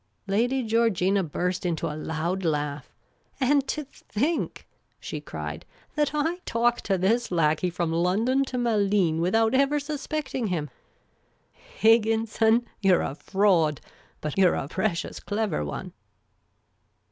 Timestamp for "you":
12.81-12.95, 14.39-14.49